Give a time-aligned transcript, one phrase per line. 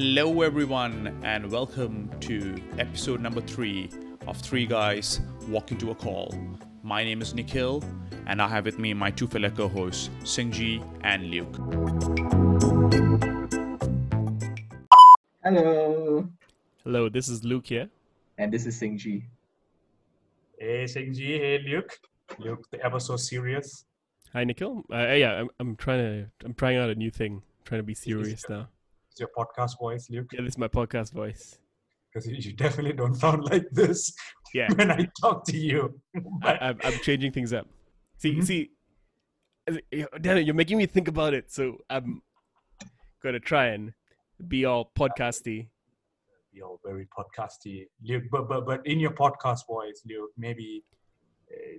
[0.00, 3.90] Hello, everyone, and welcome to episode number three
[4.28, 6.32] of Three Guys Walk Into a Call.
[6.84, 7.82] My name is Nikhil,
[8.28, 11.52] and I have with me my two fellow co hosts, Singji and Luke.
[15.42, 16.28] Hello,
[16.84, 17.88] Hello, this is Luke here.
[18.38, 19.24] and this is Singji.
[20.60, 21.98] Hey Singji, hey Luke.
[22.38, 23.84] Luke, the ever so serious.
[24.32, 24.84] Hi, Nikhil.
[24.92, 27.42] Uh, yeah, I'm, I'm trying to I'm trying out a new thing.
[27.64, 28.68] trying to be serious now.
[29.18, 30.30] It's your podcast voice, Luke.
[30.32, 31.58] Yeah, this is my podcast voice.
[32.14, 34.12] Because you definitely don't sound like this
[34.54, 36.00] Yeah, when I talk to you.
[36.16, 37.66] I, But I'm, I'm changing things up.
[38.18, 38.44] See, Mhm.
[38.44, 38.70] see,
[40.20, 41.50] Daniel, you're making me think about it.
[41.50, 42.22] So I'm
[43.20, 43.92] gonna try and
[44.46, 45.68] be all podcasty.
[46.52, 48.24] you're very podcasty, Luke.
[48.30, 50.84] But but but in your podcast voice, Luke, maybe.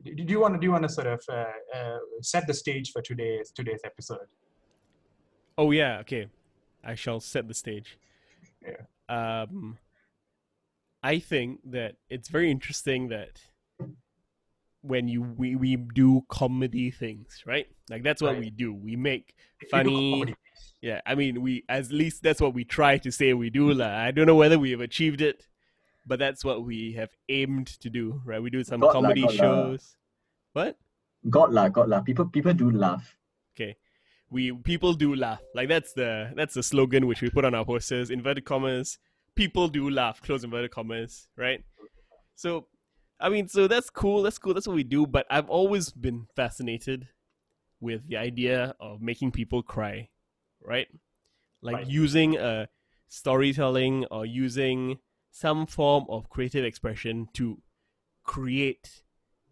[0.04, 2.54] Do do you want to do you want to sort of uh, uh, set the
[2.54, 4.28] stage for today's today's episode?
[5.58, 6.28] Oh yeah, okay.
[6.84, 7.98] I shall set the stage.
[8.66, 8.84] Yeah.
[9.10, 9.78] Um,
[11.02, 13.42] I think that it's very interesting that
[14.82, 17.68] when you we, we do comedy things, right?
[17.90, 18.40] Like that's what Right.
[18.40, 18.74] we do.
[18.74, 19.34] We make
[19.70, 20.36] funny.
[20.82, 23.74] Yeah, I mean, we at least that's what we try to say we do.
[23.74, 23.90] lah.
[23.98, 25.48] I don't know whether we have achieved it,
[26.06, 28.42] but that's what we have aimed to do, right?
[28.42, 29.32] We do some comedy lah.
[29.32, 29.98] shows.
[30.54, 30.78] What?
[31.30, 32.00] God lah, God lah.
[32.02, 33.18] People, people do laugh.
[33.56, 33.76] Okay.
[34.32, 35.42] We people do laugh.
[35.54, 39.00] Like that's the that's the slogan which we put on our posters, inverted commas.
[39.36, 41.64] People do laugh, close inverted commas, right?
[42.36, 42.68] So
[43.20, 46.28] I mean, so that's cool, that's cool, that's what we do, but I've always been
[46.36, 47.10] fascinated
[47.82, 50.10] with the idea of making people cry,
[50.62, 50.88] right?
[51.62, 51.88] Like Right.
[51.88, 52.70] using a
[53.08, 55.00] storytelling or using
[55.32, 57.62] some form of creative expression to
[58.24, 59.04] create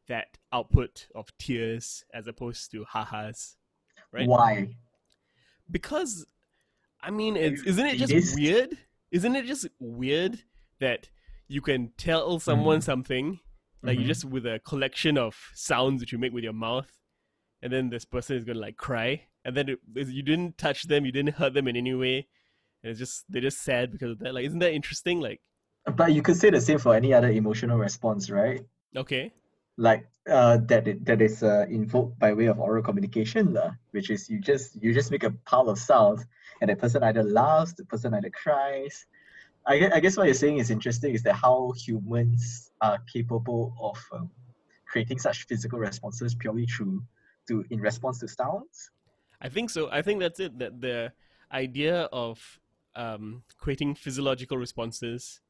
[0.07, 3.56] that output of tears as opposed to ha-has
[4.11, 4.27] right?
[4.27, 4.75] Why?
[5.69, 6.25] because
[7.01, 8.35] I mean, it's, isn't it just sadist?
[8.35, 8.77] weird?
[9.11, 10.39] Isn't it just weird
[10.79, 11.09] that
[11.47, 13.39] you can tell someone something
[13.83, 14.07] like you Mhm.
[14.07, 16.91] just with a collection of sounds that you make with your mouth,
[17.61, 21.05] and then this person is gonna like cry, and then it, you didn't touch them,
[21.05, 22.27] you didn't hurt them in any way,
[22.83, 24.33] and it's just they're just sad because of that.
[24.33, 25.19] Like, isn't that interesting?
[25.21, 25.41] Like,
[25.95, 28.61] But you could say the same for any other emotional response, right?
[28.95, 29.31] okay,
[29.77, 34.09] Like uh, that it, that is uh, invoked by way of oral communication, lah, which
[34.09, 36.25] is you just you just make a pile of sounds,
[36.61, 39.05] and the person either laughs, the person either cries.
[39.65, 43.75] I guess, I guess what you're saying is interesting is that how humans are capable
[43.79, 44.31] of um,
[44.87, 47.03] creating such physical responses purely through
[47.47, 48.91] to in response to sounds.
[49.41, 49.89] I think so.
[49.91, 50.57] I think that's it.
[50.59, 51.11] That the
[51.51, 52.59] idea of
[52.95, 55.41] um, creating physiological responses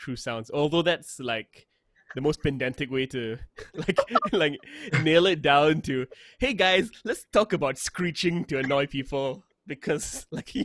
[0.00, 1.68] through sounds, although that's like
[2.14, 3.38] the most pedantic way to
[3.74, 3.98] like
[4.32, 4.58] like
[5.02, 6.06] nail it down to,
[6.38, 10.64] hey guys, let's talk about screeching to annoy people because like yeah,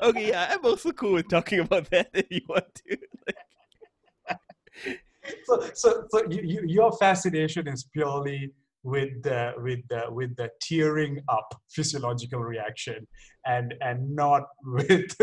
[0.00, 2.98] okay, yeah, I'm also cool with talking about that if you want to.
[3.26, 5.00] Like,
[5.44, 8.52] so so so you, you, your fascination is purely
[8.82, 13.06] with the with the with the tearing up physiological reaction
[13.46, 15.16] and and not with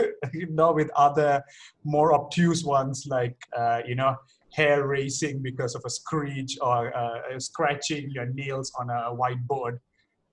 [0.49, 1.43] not with other
[1.83, 4.15] more obtuse ones like uh, you know
[4.51, 9.79] hair racing because of a screech or uh, scratching your nails on a whiteboard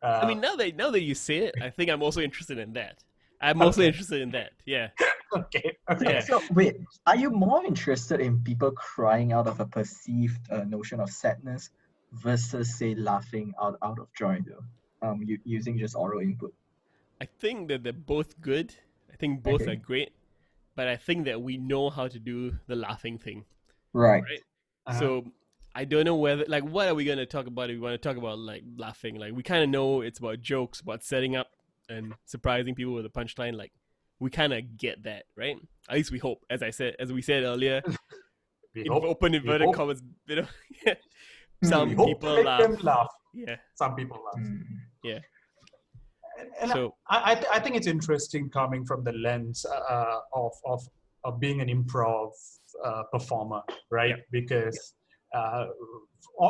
[0.01, 2.56] uh, I mean, now that now that you say it, I think I'm also interested
[2.59, 3.03] in that.
[3.41, 3.89] I'm also Okay.
[3.89, 4.51] interested in that.
[4.65, 4.91] Yeah.
[5.37, 6.21] okay okay Yeah.
[6.21, 11.00] So wait, are you more interested in people crying out of a perceived uh, notion
[11.00, 11.71] of sadness
[12.12, 14.62] versus say laughing out, out of joy though?
[15.09, 16.55] Um, u- using just oral input.
[17.21, 18.75] I think that they're both good.
[19.12, 19.73] I think both Okay.
[19.73, 20.12] are great,
[20.77, 23.45] but I think that we know how to do the laughing thing.
[23.93, 24.22] Right.
[24.22, 24.43] Right.
[24.87, 24.99] Uh-huh.
[24.99, 25.25] So
[25.75, 27.99] I don't know whether like what are we gonna talk about if we want to
[28.09, 29.16] talk about like laughing.
[29.16, 31.49] Like we kind of know it's about jokes, about setting up
[31.88, 33.54] and surprising people with a punchline.
[33.56, 33.72] Like
[34.21, 35.56] we kind of get that, right?
[35.88, 36.44] At least we hope.
[36.50, 37.82] As I said, as we said earlier,
[38.75, 39.75] we in hope, open inverted hope.
[39.76, 40.47] commas, you know,
[41.60, 42.60] Hmm, some we hope people to make laugh.
[42.60, 43.56] them laugh Yeah.
[43.75, 45.20] some people laugh Mm.
[46.38, 50.20] And, and So I, I, th- I think it's interesting coming from the lens uh,
[50.32, 50.88] of, of,
[51.25, 52.31] of being an improv
[52.84, 54.16] uh, performer, right?
[54.30, 54.94] Because
[55.34, 55.66] uh,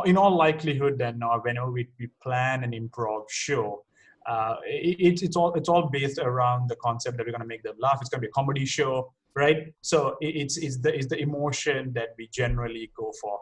[0.04, 3.84] in all likelihood, then, uh, whenever we, we plan an improv show,
[4.26, 7.46] uh, it, it's it's all it's all based around the concept that we're going to
[7.46, 7.98] make them laugh.
[8.00, 9.72] It's going to be a comedy show, right?
[9.80, 13.40] So it, it's it's the is the emotion that we generally go for,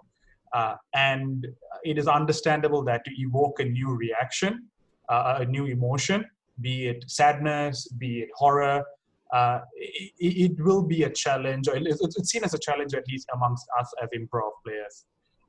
[0.54, 1.46] uh, and
[1.84, 4.68] it is understandable that to evoke a new reaction,
[5.08, 6.24] uh, a new emotion,
[6.60, 8.84] be it sadness, be it horror,
[9.32, 13.28] uh, it, it will be a challenge, or it's, seen as a challenge at least
[13.34, 15.04] amongst us as improv players.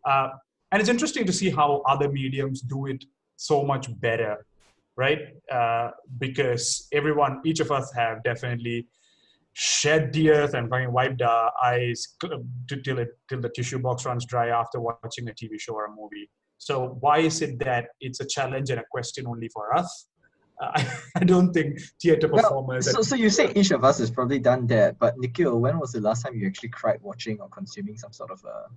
[0.05, 0.29] Uh,
[0.71, 3.03] and it's interesting to see how other mediums do it
[3.35, 4.45] so much better,
[4.95, 5.19] right?
[5.51, 8.87] Uh, because everyone, each of us have definitely
[9.53, 14.49] shed tears and fucking wiped our eyes till it till the tissue box runs dry
[14.49, 16.29] after watching a TV show or a movie.
[16.59, 20.09] So why is it that it's a challenge and a question only for us?
[21.15, 22.91] I don't think theater Well, performers.
[22.91, 25.91] so, so you say each of us has probably done that, but Nikhil, when was
[25.91, 28.67] the last time you actually cried watching or consuming some sort of uh,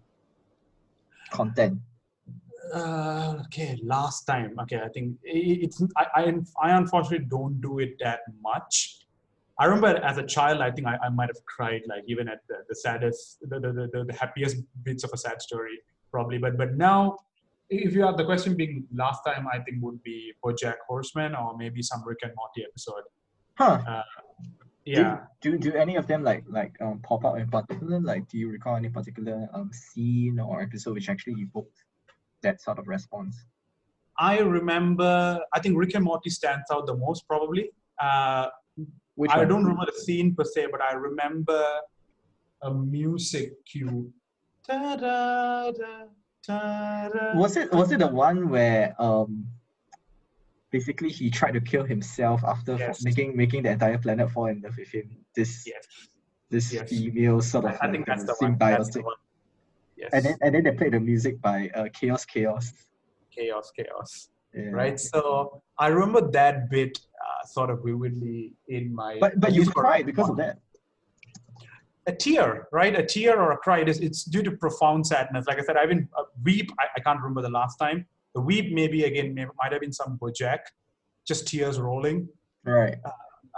[1.31, 1.79] content?
[2.75, 4.55] Uh, okay, last time.
[4.61, 8.99] Okay, I think it's I, I I unfortunately don't do it that much.
[9.59, 12.41] I remember as a child, I think I, I might have cried like even at
[12.49, 15.81] the, the saddest, the, the, the, the happiest bits of a sad story
[16.11, 16.39] probably.
[16.39, 17.19] But but now,
[17.71, 21.57] if you have the question being last time, I think would be BoJack Horseman or
[21.57, 23.05] maybe some Rick and Morty episode.
[23.57, 24.03] Huh.
[24.85, 25.19] Yeah.
[25.41, 28.01] Do, do do any of them like like um pop up in particular?
[28.01, 31.79] Like do you recall any particular um scene or episode which actually evoked
[32.43, 33.37] that sort of response?
[34.19, 35.41] I remember.
[35.55, 37.71] I think Rick and Morty stands out the most probably.
[37.99, 38.49] Uh,
[39.15, 39.49] Which I one?
[39.49, 41.63] don't remember the scene per se, but I remember
[42.63, 44.13] a music cue.
[44.67, 46.05] Da, da, da,
[46.49, 49.47] Was it was it the one where um
[50.71, 53.03] basically he tried to kill himself after Yes.
[53.03, 55.17] making making the entire planet fall in love with him?
[55.37, 55.87] This Yes.
[56.51, 56.89] this Yes.
[56.89, 58.57] female sort of I I think that's the one.
[58.59, 59.05] That's the symbiotic.
[59.05, 59.17] one.
[59.97, 60.11] Yes.
[60.13, 62.73] And then and then they played the music by uh, Chaos Chaos.
[63.31, 64.29] chaos, chaos.
[64.55, 64.71] Yeah.
[64.75, 64.99] Right.
[64.99, 69.19] So I remember that bit uh, sort of vividly in my.
[69.21, 70.59] But but you cried because of that.
[72.07, 72.99] A tear, right?
[72.99, 73.81] A tear or a cry.
[73.81, 75.47] It is, it's due to profound sadness.
[75.47, 76.71] Like I said, I've been uh, weep.
[76.79, 78.07] I, I can't remember the last time.
[78.35, 80.61] The weep maybe again may, might have been some BoJack,
[81.27, 82.29] just tears rolling.
[82.65, 82.97] Right.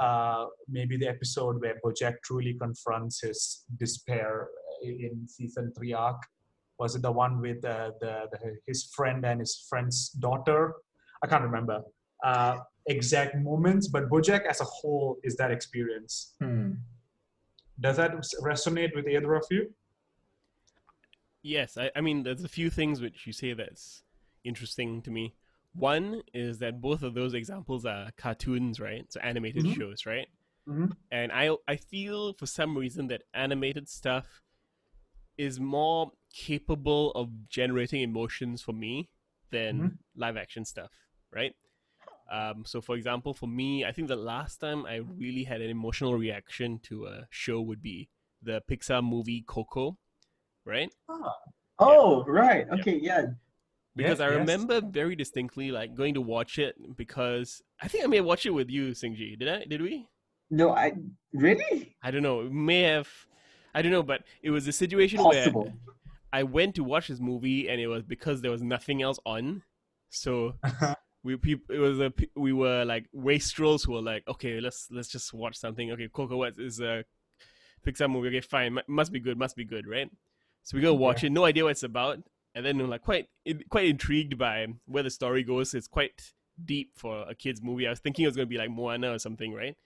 [0.01, 4.49] Uh, maybe the episode where BoJack truly confronts his despair
[4.83, 6.23] in season three arc.
[6.79, 10.75] Was it the one with uh, the, the his friend and his friend's daughter?
[11.23, 11.83] I can't remember
[12.25, 16.35] uh, exact moments, but BoJack as a whole is that experience.
[16.41, 16.73] Hmm.
[17.81, 19.73] Does that resonate with either of you?
[21.43, 24.05] Yes, I, I mean, there's a few things which you say that's
[24.45, 25.35] interesting to me.
[25.75, 29.11] One is that both of those examples are cartoons, right?
[29.13, 29.77] So animated Mhm.
[29.77, 30.29] shows, right?
[30.69, 30.93] Mhm.
[31.11, 34.43] And I I feel for some reason that animated stuff
[35.37, 39.09] is more capable of generating emotions for me
[39.51, 39.99] than Mhm.
[40.15, 40.93] live action stuff,
[41.33, 41.55] right?
[42.33, 45.69] Um, so, for example, for me, I think the last time I really had an
[45.69, 48.09] emotional reaction to a show would be
[48.43, 49.99] the Pixar movie Coco,
[50.65, 50.91] right?
[51.79, 52.67] Oh right.
[52.69, 52.81] Yeah.
[52.81, 52.99] Okay.
[53.03, 53.27] Yeah.
[53.95, 54.39] because Yes, I yes.
[54.39, 58.47] remember very distinctly like going to watch it because I think I may have watched
[58.47, 59.39] it with you, Singji.
[59.39, 59.65] Did I?
[59.65, 60.09] Did we?
[60.51, 60.71] No.
[60.71, 60.93] I
[61.35, 62.49] really I don't know.
[62.51, 63.09] May have.
[63.75, 65.65] I don't know, but it was a situation possible.
[65.65, 65.73] where
[66.33, 69.63] I went to watch this movie and it was because there was nothing else on.
[70.11, 70.55] So
[71.25, 74.89] we peop it was a pe- we were like wastrels who were like, okay, let's
[74.91, 75.91] let's just watch something.
[75.93, 77.05] Okay, Coco what is a
[77.87, 78.29] Pixar movie.
[78.29, 80.11] Okay, fine, mu- must be good, must be good, right?
[80.63, 81.31] So we go watch it.
[81.31, 82.19] No idea what it's about,
[82.55, 83.27] and then we're like quite
[83.71, 85.75] quite intrigued by where the story goes.
[85.75, 86.33] It's quite
[86.65, 87.87] deep for a kids movie.
[87.87, 89.77] I was thinking it was gonna be like Moana or something, right?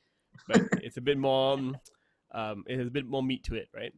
[0.48, 1.54] But it's a bit more,
[2.32, 3.92] um, it has a bit more meat to it, right?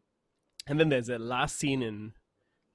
[0.66, 2.12] And then there's a last scene in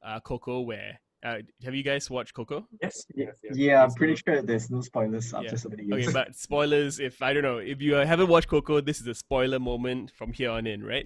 [0.04, 2.68] uh, Coco where uh, have you guys watched Coco?
[2.82, 3.06] Yes.
[3.16, 3.58] Yeah, yes, yes.
[3.58, 5.56] yeah, I'm pretty sure there's no spoilers after Yeah.
[5.56, 6.08] so many years.
[6.08, 7.00] Okay, but spoilers.
[7.00, 10.12] If I don't know, if you uh, haven't watched Coco, this is a spoiler moment
[10.12, 11.06] from here on in, right?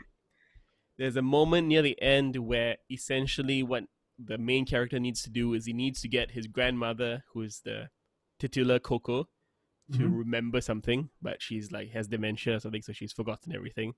[0.98, 3.84] There's a moment near the end where essentially what
[4.18, 7.62] the main character needs to do is he needs to get his grandmother, who is
[7.63, 7.89] the
[8.39, 9.27] titular Coco,
[9.94, 10.18] to Mhm.
[10.18, 13.94] remember something, but she's like has dementia or something, so she's forgotten everything.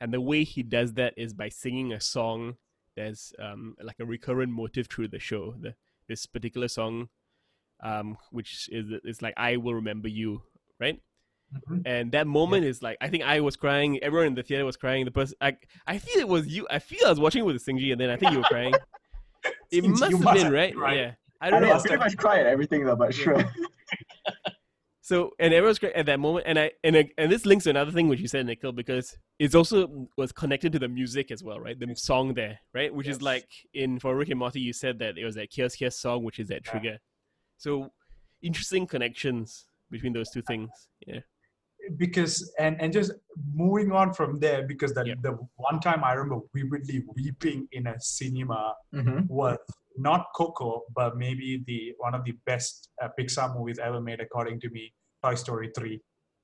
[0.00, 2.56] And the way he does that is by singing a song.
[2.98, 5.54] There's um, like a recurrent motive through the show.
[5.60, 5.74] The
[6.08, 7.10] this particular song,
[7.80, 10.42] um, which is is like "I will remember you,"
[10.80, 11.00] right?
[11.54, 11.82] Mhm.
[11.86, 14.02] And that moment is like I think I was crying.
[14.02, 15.04] Everyone in the theater was crying.
[15.04, 16.66] The person I I feel it was you.
[16.70, 18.74] I feel I was watching with Singji, and then I think you were crying.
[19.70, 20.72] It must have must been have right.
[20.72, 20.96] been right.
[20.96, 21.76] Yeah, I I, don't mean, know.
[21.76, 23.38] I pretty much cry at everything though, but sure.
[25.00, 27.70] So and everyone's crying at that moment, and I and I, and this links to
[27.70, 31.42] another thing which you said, Nikhil, because it's also was connected to the music as
[31.44, 31.78] well, right?
[31.78, 32.92] The song there, right?
[32.92, 35.74] Which is like in for Rick and Morty, you said that it was that Chaos
[35.76, 36.70] Chaos song, which is that Yeah.
[36.70, 36.98] trigger.
[37.56, 37.92] So
[38.42, 40.70] interesting connections between those two things.
[41.06, 41.20] Yeah.
[41.96, 43.12] because and and just
[43.54, 45.14] moving on from there because the, Yeah.
[45.22, 49.26] the one time i remember vividly weeping in a cinema Mhm.
[49.28, 49.56] was
[49.96, 54.60] not coco but maybe the one of the best uh, pixar movies ever made according
[54.60, 54.92] to me
[55.24, 55.98] toy story 3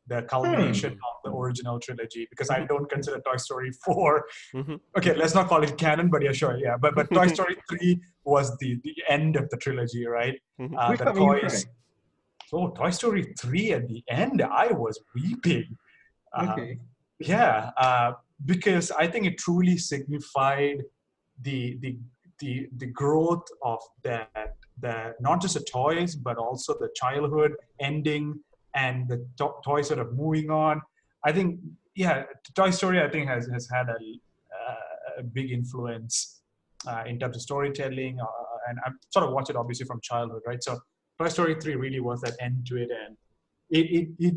[0.06, 4.80] the culmination of the original trilogy because i don't consider toy story 4 Mhm.
[4.98, 8.00] okay let's not call it canon but yeah sure yeah but but toy story 3
[8.24, 10.74] was the the end of the trilogy right Mhm.
[10.78, 11.72] uh, the one made you toys cry?
[12.50, 15.76] so toy story 3 at the end i was weeping
[16.36, 16.78] uh, Okay.
[17.20, 18.12] yeah, uh,
[18.44, 20.78] because I think it truly signified
[21.40, 21.96] the the
[22.40, 28.40] the the growth of that the not just the toys but also the childhood ending
[28.74, 30.80] and the to- toy sort of moving on.
[31.24, 31.60] I think
[31.94, 36.42] yeah, Toy Story I think has has had a, uh, a big influence
[36.86, 40.42] uh, in terms of storytelling, uh, and I've sort of watched it obviously from childhood,
[40.46, 40.62] right?
[40.62, 40.78] So
[41.20, 43.16] Toy Story three really was that end to it, and
[43.70, 44.34] it it, it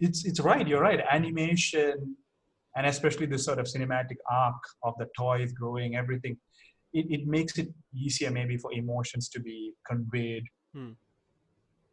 [0.00, 0.66] it's it's right.
[0.66, 1.00] You're right.
[1.10, 2.16] Animation
[2.76, 6.36] and especially the sort of cinematic arc of the toys growing, everything.
[6.92, 10.44] It, it makes it easier maybe for emotions to be conveyed.
[10.74, 10.92] Hmm.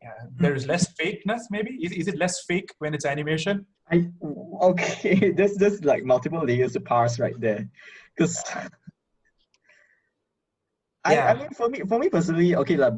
[0.04, 1.80] Yeah, there is less fakeness maybe?
[1.82, 3.66] Is, is it less fake when it's animation?
[3.90, 4.10] I
[4.62, 7.70] okay, there's just like multiple layers to parse right there,
[8.16, 8.44] because
[11.06, 12.94] I, I mean for me for me personally, okay, like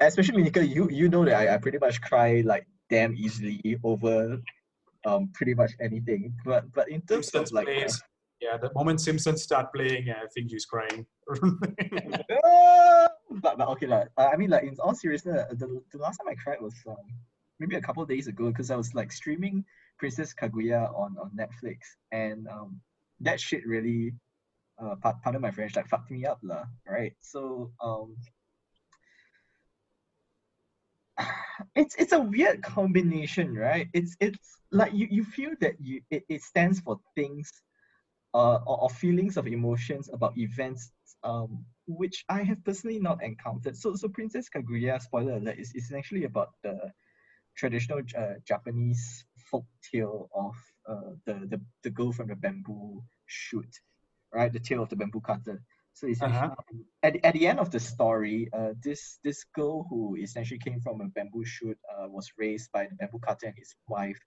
[0.00, 4.38] especially Minika, you you know that I, I pretty much cry like damn easily over
[5.06, 6.34] um pretty much anything.
[6.44, 7.88] But but in terms Simpsons of like uh,
[8.40, 11.06] yeah the moment simpsons start playing i think he's crying.
[12.44, 16.18] Ah, but, but okay, like, I mean, like in all seriousness, uh, the, the last
[16.18, 16.96] time I cried was um,
[17.58, 19.64] maybe a couple days ago because I was like streaming
[19.98, 21.78] Princess Kaguya on, on Netflix,
[22.10, 22.80] and um,
[23.20, 24.12] that shit really,
[24.82, 26.64] uh, pa- pardon my French, like fucked me up, lah.
[26.88, 27.14] Right?
[27.20, 28.16] So um,
[31.76, 33.88] it's it's a weird combination, right?
[33.92, 34.38] It's it's
[34.72, 37.50] like you, you feel that you it, it stands for things
[38.34, 40.90] uh, or, or feelings of emotions about events
[41.22, 43.76] um, which I have personally not encountered.
[43.76, 46.92] So, so Princess Kaguya, spoiler alert, is, is actually about the
[47.56, 50.54] traditional uh, Japanese folk tale of
[50.88, 53.68] uh, the, the, the girl from the bamboo shoot,
[54.32, 54.52] right?
[54.52, 55.62] The tale of the bamboo cutter.
[55.94, 56.74] So essentially, Uh-huh.
[57.02, 61.00] at, at the end of the story, uh, this this girl who essentially came from
[61.00, 64.18] a bamboo shoot uh, was raised by the bamboo cutter and his wife,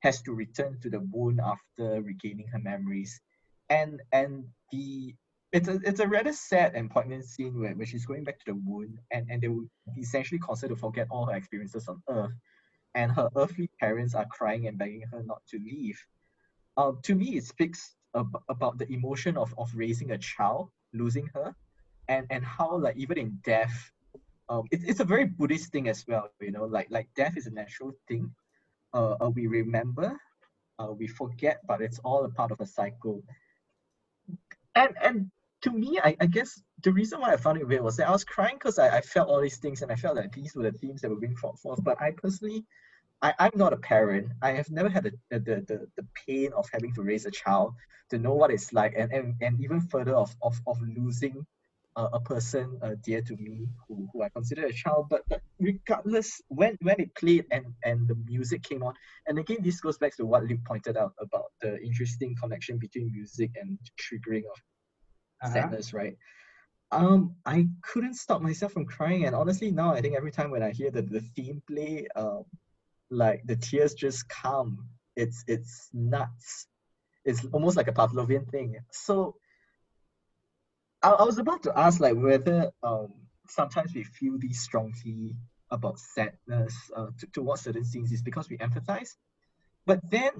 [0.00, 3.20] has to return to the wound after regaining her memories
[3.68, 5.14] and and the
[5.52, 8.44] it's a it's a rather sad and poignant scene where, where she's going back to
[8.46, 9.66] the wound and and they will
[9.98, 12.32] essentially cause her to forget all her experiences on earth
[12.94, 15.98] and her earthly parents are crying and begging her not to leave.
[16.76, 21.28] Um, to me it speaks ab- about the emotion of, of raising a child losing
[21.34, 21.54] her
[22.08, 23.92] and and how like even in death
[24.48, 27.46] um, it's, it's a very buddhist thing as well you know like like death is
[27.46, 28.30] a natural thing.
[28.94, 30.18] Uh, uh, we remember
[30.78, 33.22] uh, we forget but it's all a part of a cycle.
[34.74, 35.30] And and
[35.62, 38.12] to me I, I guess the reason why I found it weird was that I
[38.12, 40.70] was crying because I, I felt all these things and I felt that these were
[40.70, 41.82] the themes that were being fought forth.
[41.82, 42.64] But I personally,
[43.20, 44.32] I, I'm not a parent.
[44.42, 47.74] I have never had the, the, the, the, pain of having to raise a child
[48.10, 51.44] to know what it's like and, and, and even further of, of, of losing
[51.96, 55.08] a, a person uh, dear to me who, who I consider a child.
[55.10, 58.94] But, but regardless, when, when it played and, and the music came on,
[59.26, 63.10] and again, this goes back to what Luke pointed out about the interesting connection between
[63.12, 64.60] music and triggering of
[65.42, 65.52] Uh-huh.
[65.52, 66.16] sadness, right?
[66.90, 70.62] Um, I couldn't stop myself from crying, and honestly, now I think every time when
[70.62, 72.44] I hear the, the theme play, um,
[73.10, 74.88] like the tears just come.
[75.16, 76.66] It's it's nuts.
[77.24, 78.76] It's almost like a Pavlovian thing.
[78.92, 79.36] So
[81.02, 83.12] I, I was about to ask like whether um
[83.48, 85.36] sometimes we feel these strongly
[85.70, 89.16] about sadness uh, to, towards certain things is because we empathize,
[89.86, 90.30] but then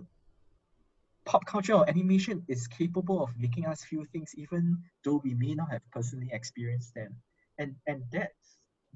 [1.28, 4.62] pop culture or animation is capable of making us feel things even
[5.04, 7.12] though we may not have personally experienced them
[7.58, 8.46] and and that's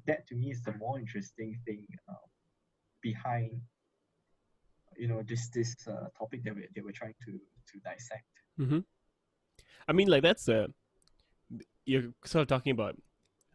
[0.07, 2.25] that to me is the more interesting thing uh,
[3.01, 3.51] behind
[5.01, 7.31] you know this this uh, topic that we're, that we're trying to
[7.71, 8.25] to dissect
[8.59, 8.79] Mm-hmm.
[9.87, 10.67] I mean, like that's a
[11.85, 12.95] you're sort of talking about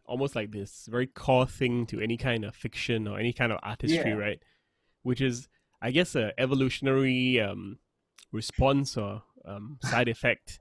[0.05, 3.59] almost like this very core thing to any kind of fiction or any kind of
[3.63, 4.17] artistry, Yeah.
[4.17, 4.39] right?
[5.03, 5.47] Which is,
[5.81, 7.77] I guess, a evolutionary um,
[8.31, 10.59] response or um, side effect,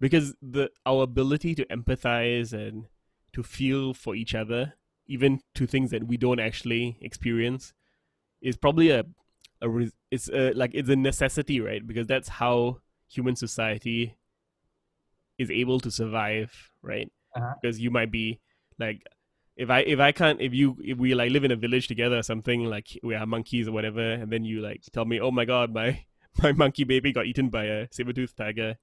[0.00, 2.86] because the our ability to empathize and
[3.32, 4.74] to feel for each other,
[5.06, 7.72] even to things that we don't actually experience,
[8.40, 9.04] is probably a
[9.60, 11.86] a res- it's a, like it's a necessity, right?
[11.86, 14.16] Because that's how human society
[15.38, 17.10] is able to survive, right?
[17.36, 17.54] Uh-huh.
[17.60, 18.40] Because you might be
[18.78, 19.02] like,
[19.56, 22.18] if I if I can't if you if we like live in a village together
[22.18, 25.30] or something like we are monkeys or whatever, and then you like tell me, oh
[25.30, 26.04] my god, my
[26.42, 28.76] my monkey baby got eaten by a saber tooth tiger,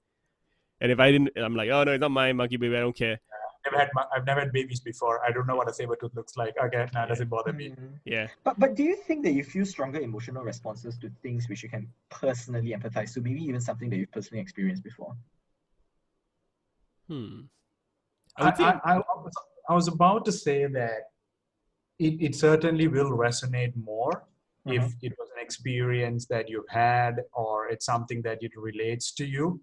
[0.82, 2.96] and if I didn't, I'm like, oh no, it's not my monkey baby, I don't
[2.96, 3.20] care.
[3.66, 5.24] never had I've never had babies before.
[5.26, 6.56] I don't know what a saber tooth looks like.
[6.62, 7.74] Okay, nah, doesn't bother me.
[8.06, 11.64] Yeah, but but do you think that you feel stronger emotional responses to things which
[11.64, 15.16] you can personally empathize to maybe even something that you've personally experienced before
[17.08, 17.42] hmm.
[18.38, 19.34] I I, would I, I, was,
[19.70, 21.12] I was about to say that
[22.00, 24.24] it, it certainly will resonate more
[24.68, 29.26] if it was an experience that you've had or it's something that it relates to
[29.26, 29.62] you.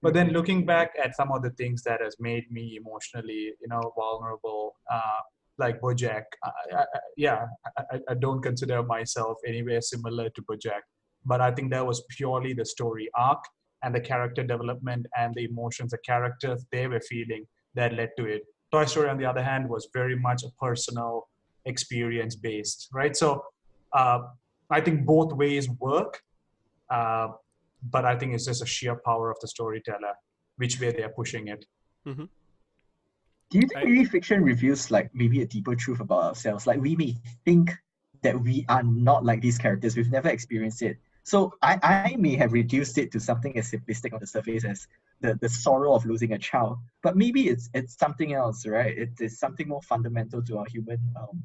[0.00, 3.68] But then looking back at some of the things that has made me emotionally, you
[3.68, 5.20] know, vulnerable, uh,
[5.58, 6.84] like Bojack, I, I,
[7.16, 7.46] yeah,
[7.90, 10.82] I, I don't consider myself anywhere similar to Bojack,
[11.26, 13.42] but I think that was purely the story arc
[13.82, 18.24] and the character development and the emotions, the characters they were feeling that led to
[18.26, 18.42] it.
[18.70, 21.28] Toy Story, on the other hand, was very much a personal
[21.64, 23.16] experience based, right?
[23.16, 23.42] So
[23.92, 24.20] uh,
[24.70, 26.22] I think both ways work.
[26.90, 27.28] Uh,
[27.90, 30.14] but I think it's just a sheer power of the storyteller,
[30.56, 31.64] which way they are pushing it.
[32.06, 32.24] Mm-hmm.
[33.50, 36.66] Do you think I- maybe fiction reveals like maybe a deeper truth about ourselves?
[36.66, 37.72] Like we may think
[38.22, 39.96] that we are not like these characters.
[39.96, 40.98] We've never experienced it.
[41.22, 44.88] So I, I may have reduced it to something as simplistic on the surface as
[45.20, 46.78] the, the sorrow of losing a child.
[47.02, 48.96] But maybe it's it's something else, right?
[48.96, 51.44] It is something more fundamental to our human um,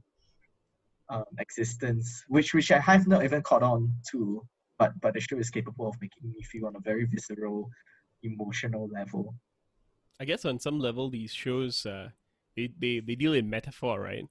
[1.09, 4.45] um, existence, which which I have not even caught on to,
[4.77, 7.69] but but the show is capable of making me feel on a very visceral,
[8.23, 9.35] emotional level.
[10.19, 12.09] I guess on some level, these shows uh,
[12.55, 14.25] they, they they deal in metaphor, right?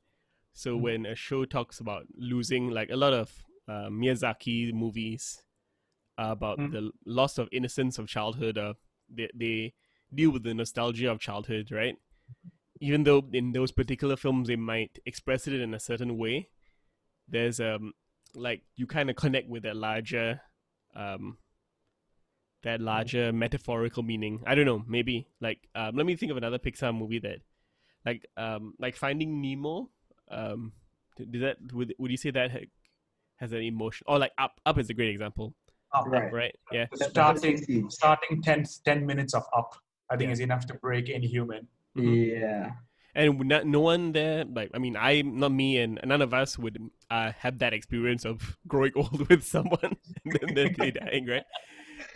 [0.55, 0.83] So Mhm.
[0.83, 5.43] when a show talks about losing, like a lot of uh, Miyazaki movies
[6.19, 6.73] about Mhm.
[6.73, 8.75] the loss of innocence of childhood, uh,
[9.09, 9.75] they they
[10.15, 11.97] deal with the nostalgia of childhood, right?
[12.81, 16.49] Even though in those particular films they might express it in a certain way,
[17.29, 17.93] there's um
[18.35, 20.41] like you kind of connect with that larger
[20.95, 21.39] um
[22.63, 24.41] that larger metaphorical meaning.
[24.47, 27.39] I don't know, maybe like um, let me think of another Pixar movie that
[28.07, 29.91] like um like Finding Nemo.
[30.31, 30.73] Um,
[31.17, 32.51] d- did that would would you say that
[33.37, 34.05] has an emotion?
[34.07, 35.55] Or like Up Up is a great example,
[35.93, 36.33] Up, Right.
[36.33, 36.55] right?
[36.71, 39.75] Yeah, starting starting 10, 10 minutes of Up,
[40.09, 40.33] I think Yeah.
[40.33, 41.67] is enough to break any human.
[41.97, 42.41] Mhm.
[42.41, 42.71] Yeah.
[43.15, 46.59] And not, no one there like I mean I not me and none of us
[46.59, 46.79] would
[47.11, 51.45] uh, have that experience of growing old with someone and then, they dying right?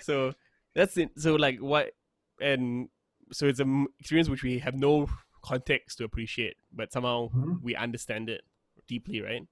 [0.01, 0.33] So
[0.75, 1.11] that's it.
[1.19, 1.93] So like what
[2.41, 2.89] and
[3.33, 5.09] so it's an experience which we have no
[5.43, 7.63] context to appreciate but somehow Mhm.
[7.63, 8.43] we understand it
[8.89, 9.43] deeply right?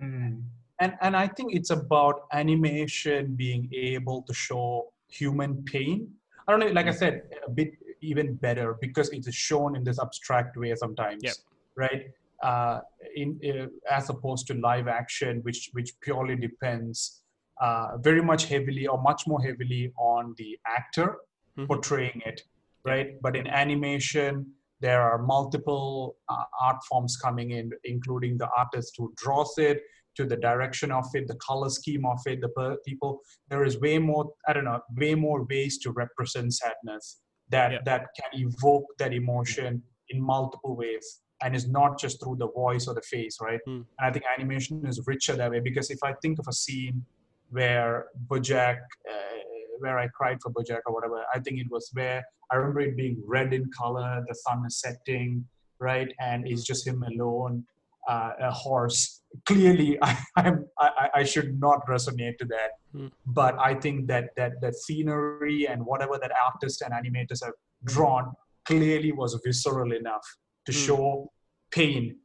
[0.00, 0.44] Mm.
[0.80, 6.06] and and i think it's about animation being able to show human pain.
[6.46, 9.84] I don't know like i said a bit even better because it is shown in
[9.84, 11.34] this abstract way sometimes Yep.
[11.76, 12.02] right?
[12.42, 12.80] Uh,
[13.16, 17.22] in uh, as opposed to live action which which purely depends
[17.60, 21.18] uh, very much heavily or much more heavily on the actor
[21.58, 21.66] Mhm.
[21.66, 22.40] portraying it
[22.84, 23.20] right?
[23.20, 24.32] But in animation
[24.80, 29.78] there are multiple uh, art forms coming in including the artist who draws it
[30.16, 33.20] to the direction of it the color scheme of it the per- people.
[33.50, 37.04] There is way more i don't know way more ways to represent sadness
[37.50, 37.78] that Yeah.
[37.90, 41.06] that can evoke that emotion in multiple ways
[41.42, 43.82] and it's not just through the voice or the face right Hmm.
[43.98, 47.04] and i think animation is richer that way because if i think of a scene
[47.50, 48.76] where Bojack,
[49.10, 49.38] uh,
[49.78, 51.24] where I cried for Bojack or whatever.
[51.34, 54.80] I think it was where I remember it being red in color, the sun is
[54.80, 55.46] setting,
[55.78, 57.64] right, and it's just him alone,
[58.06, 59.17] uh, a horse.
[59.46, 63.08] Clearly, I, I'm, I, I should not resonate to that, Hmm.
[63.26, 67.52] but I think that that that scenery and whatever that artists and animators have
[67.84, 68.32] drawn
[68.64, 70.26] clearly was visceral enough
[70.66, 70.78] to Hmm.
[70.86, 71.32] show
[71.70, 72.16] pain,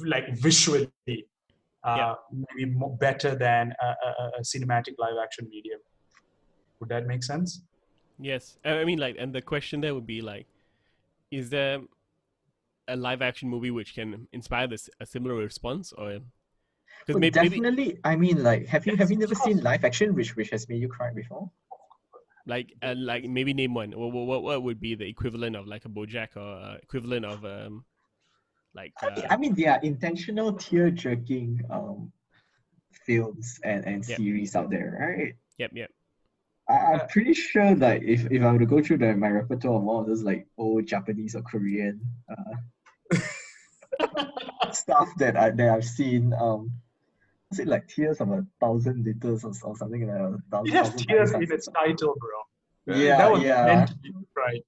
[0.00, 2.14] like visually uh, Yeah.
[2.32, 5.80] maybe more, better than a, a, a cinematic live action medium.
[6.80, 7.62] Would that make sense?
[8.18, 10.46] yes I I mean like and the question there would be like
[11.30, 11.80] is there
[12.88, 16.20] a live action movie which can inspire this a similar response or
[17.00, 17.98] because Well, maybe, maybe definitely.
[18.04, 20.80] I mean, like, have you have you never seen live action which which has made
[20.80, 21.50] you cry before?
[22.46, 25.84] like uh, like maybe name one what, what what would be the equivalent of like
[25.84, 27.84] a bojack or uh, equivalent of um
[28.74, 32.12] like I mean, uh, I mean, there are intentional tear jerking um
[32.92, 34.18] films and, and Yep.
[34.18, 35.34] series out there, right?
[35.58, 35.90] yep yep
[36.68, 39.76] I, I'm pretty sure that if, if I were to go through the, my repertoire
[39.76, 42.54] of all of those like old Japanese or Korean uh,
[44.72, 46.72] stuff that I that I've seen, um,
[47.52, 50.42] is it like Tears of a Thousand Liters or, or something like that?
[50.50, 51.50] Thousand, It has tears Liters.
[51.50, 52.94] in its title, bro.
[52.94, 53.64] Uh, Yeah, that was yeah.
[53.66, 54.64] meant to be right.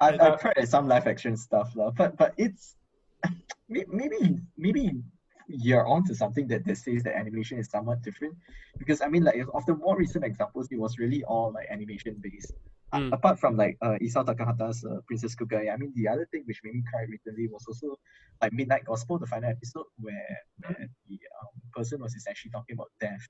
[0.00, 2.76] I've, Uh, I've tried at some live action stuff, lah, but but it's
[3.68, 5.02] maybe maybe
[5.48, 8.34] you're onto something that, that says that animation is somewhat different
[8.78, 12.16] because I mean like of the more recent examples, it was really all like animation
[12.20, 12.52] based.
[12.94, 13.12] Mm.
[13.12, 16.60] apart from like uh, Isao Takahata's uh, Princess Kaguya, I mean the other thing which
[16.62, 17.98] made me cry recently was also
[18.40, 22.90] like Midnight Gospel, the final episode where, where the um, person was essentially talking about
[23.00, 23.26] death,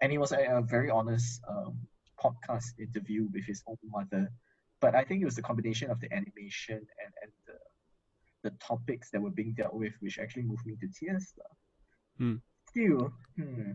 [0.00, 1.76] and it was a, a very honest um,
[2.22, 4.30] podcast interview with his own mother
[4.84, 7.54] but I think it was the combination of the animation and, and the
[8.42, 11.32] the topics that were being dealt with which actually moved me to tears.
[12.18, 12.34] Hmm.
[12.68, 13.72] Still, hmm.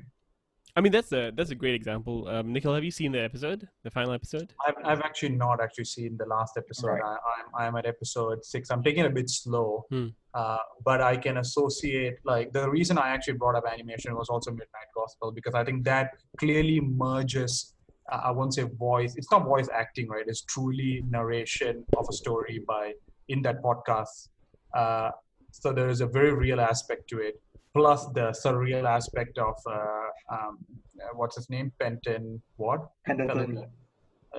[0.80, 2.26] I mean, that's a that's a great example.
[2.30, 4.54] Um, Nikhil, have you seen the episode, the final episode?
[4.66, 6.88] I've, I've actually not actually seen the last episode.
[6.88, 7.04] Right.
[7.04, 8.72] I, I'm, I'm at episode six.
[8.72, 10.08] I'm taking it a bit slow, Hmm.
[10.34, 14.52] uh, but I can associate like the reason I actually brought up animation was also
[14.52, 17.74] Midnight Gospel because I think that clearly merges.
[18.10, 19.18] Uh, I won't say voice.
[19.18, 20.24] It's not voice acting, right?
[20.26, 22.94] It's truly narration of a story by
[23.28, 24.30] in that podcast.
[24.74, 25.12] Uh,
[25.52, 27.36] so there is a very real aspect to it,
[27.74, 30.58] plus the surreal aspect of uh, um,
[31.02, 32.82] uh, what's his name, Penton Ward?
[33.06, 33.66] Pendleton.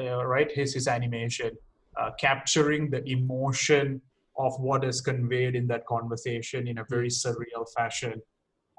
[0.00, 0.50] uh, right?
[0.50, 1.50] His his animation
[2.00, 4.00] uh, capturing the emotion
[4.36, 8.14] of what is conveyed in that conversation in a very surreal fashion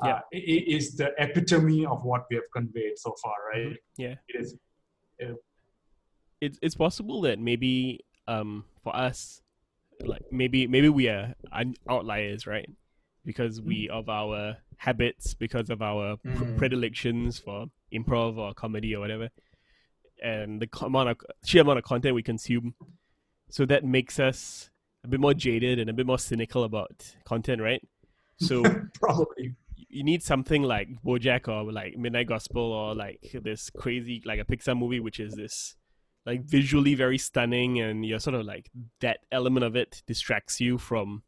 [0.03, 0.19] uh, Yeah.
[0.33, 3.77] i- i- is the epitome of what we have conveyed so far right?
[3.97, 4.15] Yeah.
[4.29, 4.57] it is
[6.39, 9.41] it's it's possible that maybe um for us
[10.03, 11.35] like maybe maybe we are
[11.89, 12.69] outliers right
[13.25, 16.57] because we of our habits because of our pr- Mm.
[16.57, 19.29] predilections for improv or comedy or whatever
[20.23, 22.73] and the amount of sheer amount of content we consume.
[23.49, 24.69] So that makes us
[25.03, 27.85] a bit more jaded and a bit more cynical about content right?
[28.37, 29.55] So probably.
[29.75, 34.45] you need something like Bojack or like Midnight Gospel or like this crazy like a
[34.45, 35.75] Pixar movie which is this
[36.25, 38.69] like visually very stunning and you're sort of like
[39.01, 41.23] that element of it distracts you from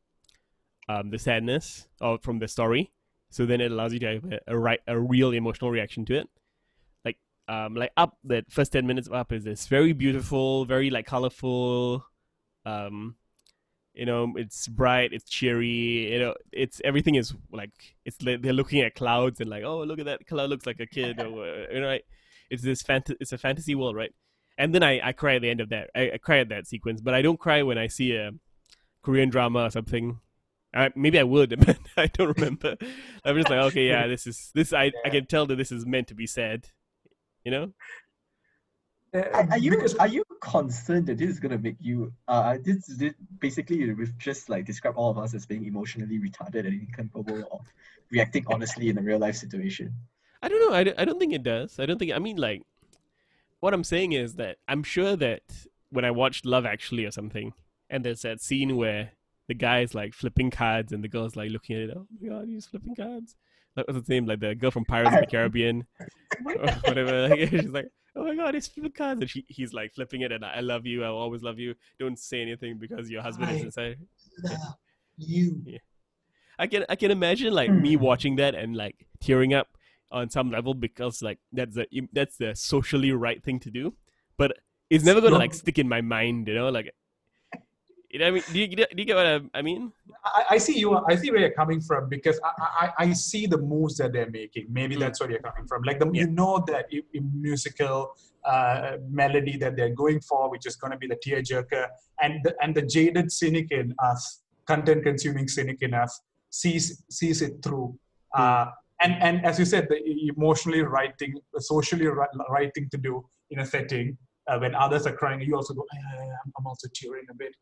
[0.89, 2.91] um, the sadness or from the story.
[3.30, 6.19] So then it allows you to have a, a right a real emotional reaction to
[6.19, 6.30] it.
[7.04, 7.17] Like
[7.48, 11.06] um like up that first 10 minutes of up is this very beautiful very like
[11.06, 12.06] colorful
[12.65, 13.15] um
[13.93, 17.72] you know it's bright it's cheery you know it's everything is like
[18.06, 20.88] it's they're looking at clouds and like oh look at that cloud looks like a
[20.88, 22.04] kid or you know right
[22.50, 24.13] it's this fant- it's a fantasy world right?
[24.56, 26.67] And then I, I cry at the end of that I, I cry at that
[26.67, 28.32] sequence but I don't cry when I see a
[29.02, 30.19] Korean drama or something
[30.73, 32.75] uh, maybe I would but I don't remember
[33.23, 35.86] I'm just like okay yeah this is this I, I can tell that this is
[35.86, 36.67] meant to be sad
[37.43, 37.73] you know
[39.13, 42.86] Are, are you because are you concerned that this is gonna make you uh this,
[42.97, 47.47] this basically we've just like described all of us as being emotionally retarded and incapable
[47.51, 47.62] of
[48.13, 49.93] reacting honestly in a real life situation.
[50.41, 50.75] I don't know.
[50.75, 51.79] I I don't think it does.
[51.79, 52.13] I don't think.
[52.13, 52.62] I mean, like,
[53.59, 55.41] what I'm saying is that I'm sure that
[55.89, 57.53] when I watched Love Actually or something,
[57.89, 59.12] and there's that scene where
[59.47, 61.97] the guy's like flipping cards and the girl's like looking at it.
[61.97, 63.36] Oh my god, he's flipping cards.
[63.75, 65.86] That was the name, like the girl from Pirates of the Caribbean,
[66.45, 67.27] or whatever.
[67.27, 70.32] Like, she's like, oh my god, he's flipping cards, and she, he's like flipping it,
[70.32, 71.03] and I love you.
[71.03, 71.73] I'll always love you.
[71.99, 73.97] Don't say anything because your husband is I- inside.
[74.43, 74.75] love
[75.17, 75.62] you
[76.60, 78.03] I can I can imagine like me Hmm.
[78.03, 79.69] watching that and like tearing up
[80.12, 83.93] on some level because like that's the that's the socially right thing to do,
[84.38, 84.58] but
[84.89, 86.69] it's never gonna like stick in my mind, you know.
[86.69, 86.93] Like,
[88.13, 89.91] you know, I mean, do you, do you get what I, I mean?
[90.23, 90.95] I, I see you.
[90.95, 92.52] I see where you're coming from because I,
[92.84, 94.67] I, I see the moves that they're making.
[94.69, 94.99] Maybe Mm.
[94.99, 95.82] that's where you're coming from.
[95.82, 96.21] Like the, Yeah.
[96.21, 96.86] you know that
[97.47, 98.13] musical
[98.45, 101.88] uh, melody that they're going for, which is going to be the tearjerker,
[102.21, 106.21] and the, and the jaded cynic in us, content consuming cynic in us,
[106.52, 107.97] sees sees it through.
[108.38, 108.65] Uh,
[109.02, 109.99] and and as you said, the
[110.38, 114.17] emotionally right thing, the socially right, right thing to do in a setting.
[114.47, 117.25] Uh, when others are crying, you also go, "Ah, yeah, yeah, yeah, I'm- also tearing
[117.29, 117.53] a bit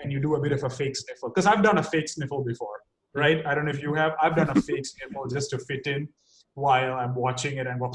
[0.00, 1.28] and you do a bit of a fake sniffle.
[1.30, 2.78] Because I've done a fake sniffle before,
[3.14, 3.44] right?
[3.46, 4.12] I don't know if you have.
[4.22, 6.08] I've done a fake sniffle just to fit in
[6.54, 7.92] while I'm watching it and go,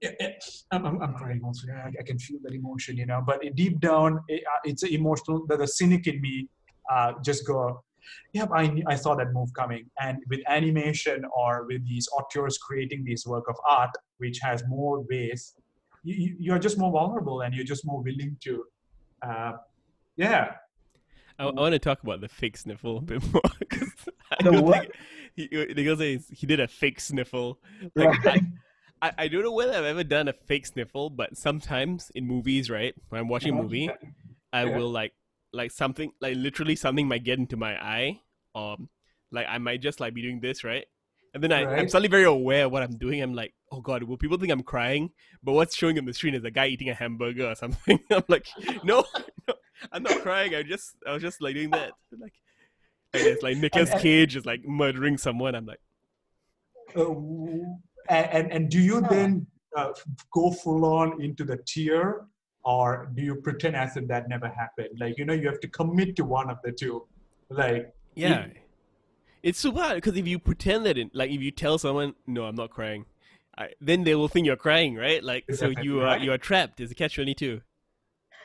[0.00, 0.30] yeah, yeah,
[0.72, 1.68] I'm, I'm, I'm crying also.
[1.68, 3.22] Yeah, I, I can feel that emotion, you know.
[3.24, 5.46] But deep down, it, uh, it's emotional.
[5.48, 6.48] The, the cynic in me
[6.90, 7.84] uh, just go,
[8.32, 9.88] yeah, I, I saw that move coming.
[10.00, 15.04] And with animation or with these auteurs creating this work of art, which has more
[15.08, 15.54] ways,
[16.02, 18.64] you, you- you're just more vulnerable and you're just more willing to,
[19.22, 19.52] uh,
[20.16, 20.52] yeah,
[21.38, 23.42] I, I want to talk about the fake sniffle a bit more.
[23.70, 24.86] 'cause I The don't what?
[24.86, 24.90] think
[25.34, 27.58] he, girl says he did a fake sniffle.
[27.94, 28.42] Like, Right.
[29.00, 32.70] I, I don't know whether I've ever done a fake sniffle, but sometimes in movies,
[32.70, 33.62] right, when I'm watching a Uh-huh.
[33.62, 33.90] movie,
[34.52, 34.76] I Yeah.
[34.76, 35.12] will like
[35.52, 38.20] like something like literally something might get into my eye,
[38.54, 38.76] or
[39.30, 40.84] like I might just like be doing this, right?
[41.34, 43.22] And then I, I'm suddenly very aware of what I'm doing.
[43.22, 45.10] I'm like, oh god, will people think I'm crying?
[45.42, 47.98] But what's showing on the screen is a guy eating a hamburger or something.
[48.10, 48.46] I'm like,
[48.84, 49.04] no,
[49.48, 49.54] no,
[49.90, 50.54] I'm not crying.
[50.54, 51.92] I just I was just like doing that.
[52.12, 52.32] Like,
[53.14, 55.54] like it's like Nicolas and- Cage is like murdering someone.
[55.54, 55.80] I'm like,
[56.94, 57.10] uh,
[58.08, 59.92] and, and and do you then uh,
[60.32, 62.26] go full on into the tier
[62.64, 65.66] or do you pretend as if that never happened like you know you have to
[65.66, 67.04] commit to one of the two
[67.48, 68.46] like yeah.
[69.42, 72.44] It's super hard because if you pretend that, it, like, if you tell someone, "No,
[72.44, 73.06] I'm not crying,"
[73.56, 75.22] I, then they will think you're crying, right?
[75.22, 76.20] Like, so you are right.
[76.20, 76.80] you are trapped.
[76.80, 77.60] It's a catch twenty two.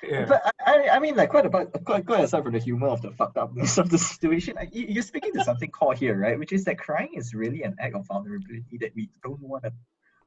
[0.03, 0.25] yeah.
[0.25, 3.01] But I, I, I mean, like, quite about quite, quite aside from the humor of
[3.01, 6.37] the fucked upness of the situation, like, you, you're speaking to something core here, right?
[6.37, 9.73] Which is that crying is really an act of vulnerability that we don't want to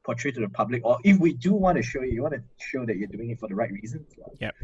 [0.03, 2.43] portray to the public, or if we do want to show you, you want to
[2.59, 4.09] show that you're doing it for the right reasons.
[4.41, 4.55] Yep.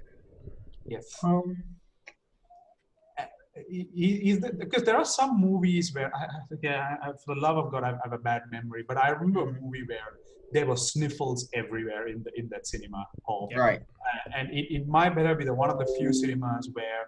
[0.87, 1.05] Yes.
[1.23, 1.63] Um,
[3.69, 6.27] is that, because there are some movies where I,
[6.63, 9.43] yeah, I, for the love of God, I have a bad memory, but I remember
[9.43, 10.19] a movie where
[10.53, 13.49] there were sniffles everywhere in the in that cinema hall.
[13.57, 13.81] right.
[13.81, 17.07] Uh, and it, it might better be the one of the few cinemas where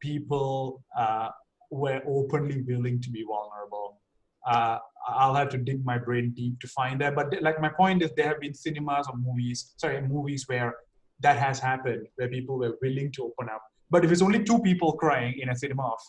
[0.00, 1.28] people uh,
[1.70, 4.00] were openly willing to be vulnerable.
[4.46, 7.14] Uh, I'll have to dig my brain deep to find that.
[7.14, 10.74] But like my point is, there have been cinemas or movies, sorry, movies where
[11.20, 13.62] that has happened, where people were willing to open up.
[13.90, 16.00] But if it's only two people crying in a cinema of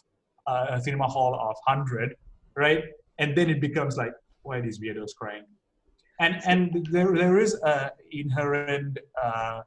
[0.47, 2.15] uh, a cinema hall of hundred,
[2.55, 2.83] right?
[3.17, 4.13] And then it becomes like,
[4.43, 5.45] why are these weirdos crying?
[6.19, 9.61] And and there there is a inherent uh,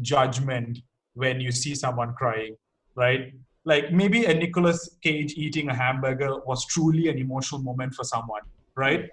[0.00, 0.78] judgment
[1.14, 2.56] when you see someone crying,
[2.96, 3.32] right?
[3.64, 8.42] Like maybe a Nicolas Cage eating a hamburger was truly an emotional moment for someone,
[8.76, 9.08] right?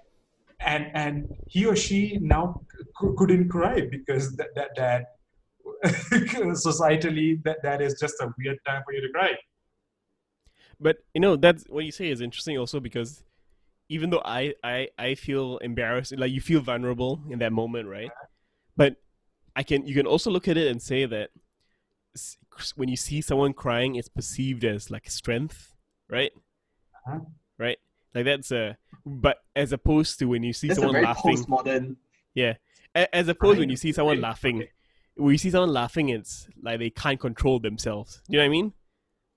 [0.60, 2.62] And and he or she now
[3.00, 5.06] c- couldn't cry because that that, that
[5.84, 9.32] societally that, that is just a weird time for you to cry.
[10.80, 13.24] But you know that's what you say is interesting also because
[13.88, 18.10] even though I I I feel embarrassed, like you feel vulnerable in that moment, right?
[18.76, 18.96] But
[19.56, 21.30] I can you can also look at it and say that
[22.76, 25.74] when you see someone crying, it's perceived as like strength,
[26.08, 26.32] right?
[27.06, 27.20] Uh-huh.
[27.58, 27.78] Right.
[28.14, 31.36] Like that's a but as opposed to when you see That's a someone very laughing,
[31.38, 31.96] postmodern.
[32.34, 32.54] yeah.
[32.94, 34.70] As opposed when you see someone laughing, Okay.
[35.18, 38.22] When you see someone laughing, it's like they can't control themselves.
[38.28, 38.72] Do you know what I mean?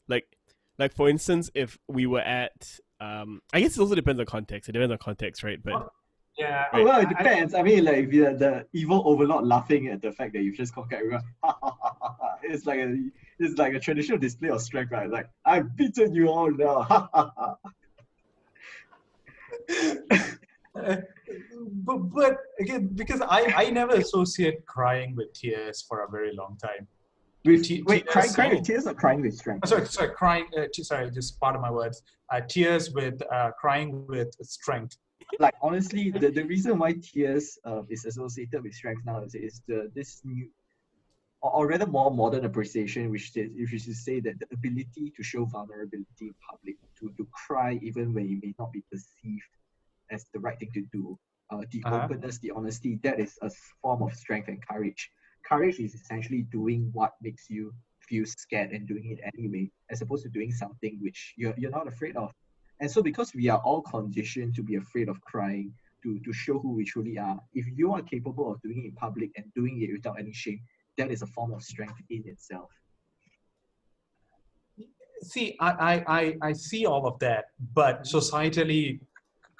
[0.08, 0.38] Like,
[0.78, 4.70] like for instance, if we were at, um, I guess it also depends on context.
[4.70, 5.62] It depends on context, right?
[5.64, 5.90] But
[6.38, 6.66] Yeah.
[6.74, 7.54] Oh, well, it I- I- depends.
[7.54, 11.00] I, mean, like if the evil overlord laughing at the fact that you've just conquered
[11.00, 11.24] everyone,
[12.44, 12.96] it's like a
[13.40, 15.10] it's like a traditional display of strength, right?
[15.10, 17.58] Like I've beaten you all now.
[20.76, 20.98] Uh,
[21.84, 26.58] but, but again, because I, I never associate crying with tears for a very long
[26.62, 26.88] time.
[27.46, 28.56] with wait, tears, crying, crying oh.
[28.56, 29.64] with tears or crying with strength?
[29.66, 30.46] Uh, Sorry, sorry, crying.
[30.58, 32.04] Uh, t- sorry, just part of my words.
[32.32, 34.98] Uh, tears with uh, crying with strength.
[35.40, 39.62] like honestly, the, the reason why tears uh, is associated with strength now is, is
[39.68, 40.50] the this new
[41.42, 45.14] or, or rather more modern appreciation, which says which is to say that the ability
[45.16, 49.52] to show vulnerability in public, to, to cry even when you may not be perceived
[50.12, 51.18] as the right thing to do,
[51.50, 52.04] uh, the Uh-huh.
[52.04, 53.50] openness, the honesty, that is a
[53.82, 55.10] form of strength and courage.
[55.46, 57.74] Courage is essentially doing what makes you
[58.08, 61.88] feel scared and doing it anyway, as opposed to doing something which you're, you're not
[61.88, 62.32] afraid of.
[62.80, 66.58] And so, because we are all conditioned to be afraid of crying, to, to show
[66.60, 69.82] who we truly are, if you are capable of doing it in public and doing
[69.82, 70.62] it without any shame,
[70.98, 72.70] that is a form of strength in itself.
[75.24, 77.46] See, I, I, I, I see all of that,
[77.76, 79.00] but societally,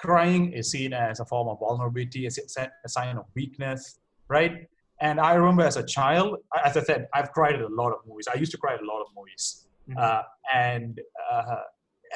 [0.06, 4.54] crying is seen as a form of vulnerability, a sign of weakness, right?
[5.00, 6.30] And I remember as a child,
[6.66, 8.28] as I said, I've cried at a lot of movies.
[8.34, 9.98] I used to cry at a lot of movies, Mhm.
[9.98, 11.00] uh, and
[11.32, 11.64] uh,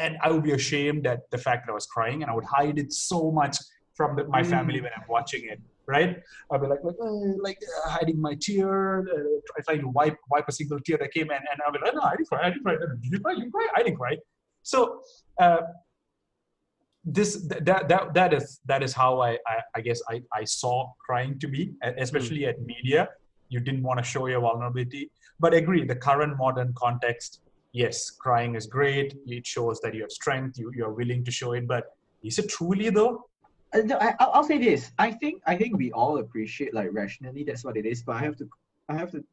[0.04, 2.50] and I would be ashamed at the fact that I was crying, and I would
[2.58, 3.56] hide it so much
[3.98, 5.60] from the, my family when I'm watching it.
[5.88, 6.12] Right?
[6.52, 10.48] I'd be like, like, uh, like uh, hiding my tear, uh, trying to wipe wipe
[10.48, 12.50] a single tear that came, and, and I'll be like, no, I didn't cry, I
[12.52, 12.76] didn't cry.
[13.04, 13.34] Did you cry?
[13.42, 13.68] You cry?
[13.78, 14.14] I didn't cry.
[14.74, 14.80] So.
[17.06, 20.92] This that that that is that is how I I, I guess I, I saw
[21.06, 23.10] crying to be, especially at media.
[23.50, 27.42] You didn't want to show your vulnerability, but agree the current modern context.
[27.74, 29.16] Yes, crying is great.
[29.28, 30.58] It shows that you have strength.
[30.58, 31.68] You you are willing to show it.
[31.68, 33.26] But is it truly though?
[33.74, 34.92] Uh, no, I, I'll, I'll say this.
[34.98, 38.02] I think I think we all appreciate like rationally that's what it is.
[38.02, 38.50] But I have to
[38.90, 39.24] I have to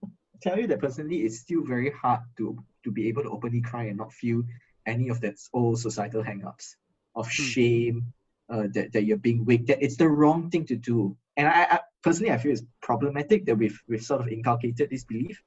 [0.42, 3.84] tell you that personally, it's still very hard to to be able to openly cry
[3.84, 4.42] and not feel
[4.84, 6.76] any of that old societal hang-ups
[7.14, 8.12] of shame,
[8.48, 9.66] uh, that, that you're being weak.
[9.66, 11.16] That it's the wrong thing to do.
[11.36, 15.04] And I, I personally I feel it's problematic that we've we've sort of inculcated this
[15.04, 15.42] belief.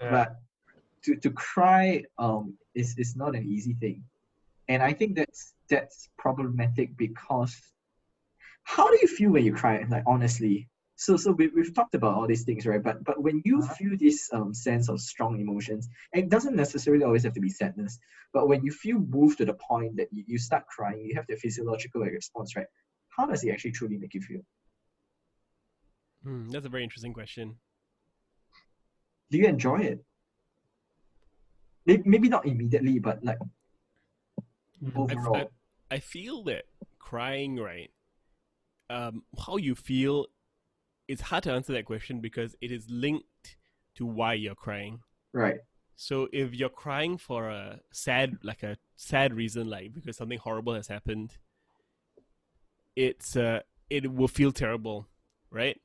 [0.00, 0.10] Yeah.
[0.10, 0.40] But
[1.04, 4.04] to, to cry um is, is not an easy thing.
[4.68, 7.54] And I think that's that's problematic because
[8.64, 9.84] how do you feel when you cry?
[9.88, 10.68] Like honestly.
[11.04, 12.82] So so we, we've talked about all these things, right?
[12.82, 13.74] But but when you Uh-huh.
[13.76, 17.50] feel this um sense of strong emotions, and it doesn't necessarily always have to be
[17.50, 17.98] sadness,
[18.32, 21.26] but when you feel moved to the point that you, you start crying, you have
[21.28, 22.70] the physiological response, right?
[23.16, 24.42] How does it actually truly make you feel?
[26.22, 27.58] hmm, that's a very interesting question.
[29.30, 30.04] Do you enjoy it?
[31.86, 33.38] May- Maybe not immediately, but like
[35.08, 35.34] I, overall.
[35.34, 35.46] I,
[35.90, 36.64] I feel that
[36.98, 37.90] crying, right?
[38.90, 40.26] Um, how you feel,
[41.08, 43.56] it's hard to answer that question because it is linked
[43.96, 45.00] to why you're crying.
[45.32, 45.58] Right.
[45.96, 50.74] So if you're crying for a sad, like a sad reason, like because something horrible
[50.74, 51.38] has happened,
[52.96, 55.08] it's uh, it will feel terrible,
[55.50, 55.80] right?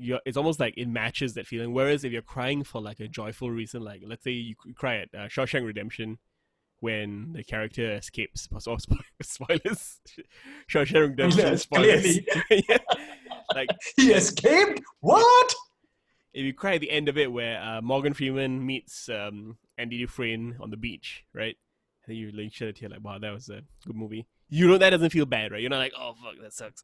[0.00, 1.72] you're, it's almost like it matches that feeling.
[1.72, 5.08] Whereas if you're crying for like a joyful reason, like let's say you cry at
[5.14, 6.18] uh, Shawshank Redemption
[6.80, 8.48] when the character escapes.
[8.66, 8.76] Oh,
[9.22, 10.00] spoilers!
[10.70, 12.18] Shawshank Redemption spoilers.
[12.50, 12.78] yeah.
[13.54, 14.80] Like he escaped.
[15.00, 15.54] What?
[16.32, 19.98] If you cry at the end of it, where uh, Morgan Freeman meets um, Andy
[19.98, 21.56] Dufresne on the beach, right?
[22.06, 24.78] And you like shed a tear, like, "Wow, that was a good movie." You know
[24.78, 25.60] that doesn't feel bad, right?
[25.60, 26.82] You're not like, "Oh fuck, that sucks."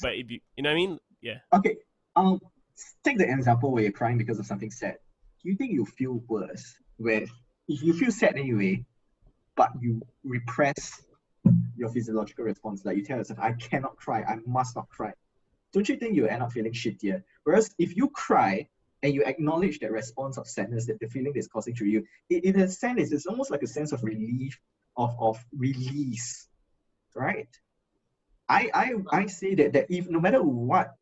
[0.00, 0.98] But if you, you know what I mean?
[1.20, 1.38] Yeah.
[1.52, 1.76] Okay.
[2.16, 2.40] Um,
[3.04, 4.96] take the example where you're crying because of something sad.
[5.42, 7.22] Do you think you feel worse where
[7.68, 8.84] if you feel sad anyway,
[9.56, 11.02] but you repress
[11.76, 14.22] your physiological response, like you tell yourself, "I cannot cry.
[14.22, 15.12] I must not cry."
[15.72, 17.22] Don't you think you end up feeling shittier?
[17.44, 18.68] Whereas if you cry
[19.02, 22.44] and you acknowledge that response of sadness, that the feeling that's causing to you, it,
[22.44, 24.60] in a sense, it's almost like a sense of relief,
[24.96, 26.46] of, of release,
[27.14, 27.48] right?
[28.48, 30.94] I, I, I say that, that if no matter what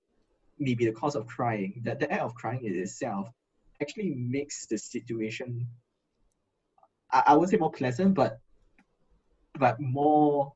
[0.59, 3.29] may be the cause of crying, that the act of crying in itself
[3.83, 5.67] actually makes the situation,
[7.11, 8.39] I, I would say more pleasant, but
[9.59, 10.53] but more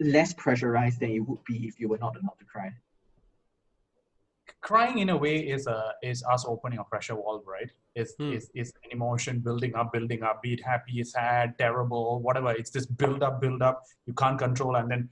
[0.00, 2.72] less pressurized than it would be if you were not allowed to cry.
[4.60, 7.70] Crying in a way is a is us opening a pressure valve right?
[7.94, 8.32] Is hmm.
[8.32, 12.52] is is an emotion building up building up be it happy sad terrible whatever.
[12.52, 13.84] It's this build up build up.
[14.06, 15.08] You can't control and then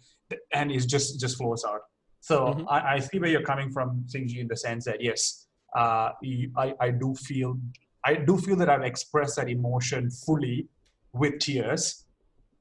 [0.53, 1.83] and it just just flows out.
[2.21, 2.69] So mm-hmm.
[2.69, 5.47] I, I see where you're coming from Singji in the sense that yes
[5.77, 6.13] uh,
[6.57, 7.59] I, I do feel
[8.05, 10.69] I do feel that I've expressed that emotion fully
[11.13, 12.06] with tears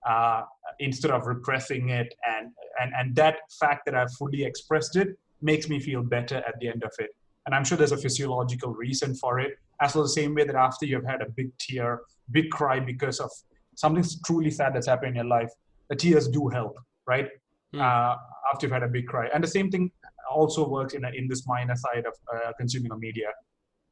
[0.06, 0.44] uh,
[0.80, 5.70] instead of repressing it and, and and that fact that I've fully expressed it makes
[5.70, 7.12] me feel better at the end of it.
[7.46, 9.54] And I'm sure there's a physiological reason for it.
[9.82, 13.20] As well, the same way that after you've had a big tear, big cry because
[13.20, 13.30] of
[13.76, 15.52] something truly sad that's happened in your life,
[15.90, 16.76] the tears do help,
[17.08, 17.28] right?
[17.74, 17.82] Mm.
[17.82, 18.16] Uh,
[18.52, 19.28] after you've had a big cry.
[19.34, 19.92] And the same thing
[20.34, 23.28] also works in, a, in this minor side of uh, consuming media.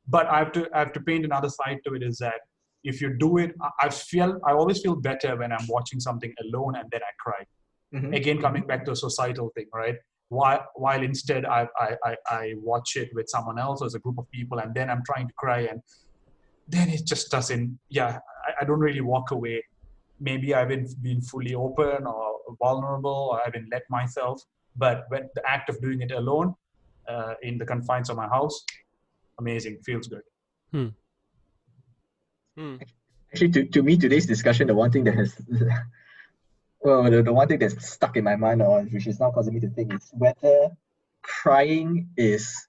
[0.08, 2.42] But I have to I have to paint another side to it is that
[2.84, 6.76] if you do it, I feel I always feel better when I'm watching something alone
[6.76, 7.46] and then I cry.
[7.94, 8.14] Mm-hmm.
[8.14, 9.96] Again, coming back to a societal thing, right?
[10.34, 14.18] while, while instead I, I, I watch it with someone else or as a group
[14.18, 15.82] of people and then I'm trying to cry and
[16.68, 19.64] then it just doesn't yeah I, I don't really walk away
[20.20, 24.42] maybe I haven't been fully open or vulnerable or I haven't let myself
[24.76, 26.56] but when the act of doing it alone
[27.08, 28.66] uh, in the confines of my house
[29.40, 30.24] amazing feels good
[30.72, 30.88] hmm.
[32.56, 32.76] Hmm.
[33.32, 35.36] actually to, to me today's discussion the one thing that has
[36.84, 39.54] well, the, the one thing that's stuck in my mind, or which is now causing
[39.54, 40.72] me to think, is whether
[41.22, 42.68] crying is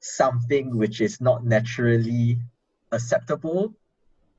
[0.00, 2.38] something which is not naturally
[2.92, 3.74] acceptable,